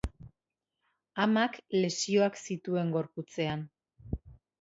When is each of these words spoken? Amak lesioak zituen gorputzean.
Amak 1.25 1.59
lesioak 1.79 2.39
zituen 2.47 2.89
gorputzean. 2.95 3.63